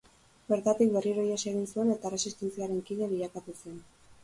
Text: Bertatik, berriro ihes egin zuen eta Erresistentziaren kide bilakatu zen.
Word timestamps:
Bertatik, 0.53 0.89
berriro 0.95 1.25
ihes 1.27 1.37
egin 1.51 1.69
zuen 1.75 1.93
eta 1.97 2.11
Erresistentziaren 2.11 2.83
kide 2.91 3.13
bilakatu 3.15 3.57
zen. 3.63 3.81